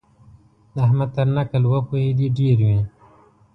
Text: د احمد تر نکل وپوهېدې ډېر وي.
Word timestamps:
د 0.73 0.75
احمد 0.85 1.09
تر 1.15 1.27
نکل 1.35 1.63
وپوهېدې 1.67 2.27
ډېر 2.37 2.57
وي. 2.67 2.79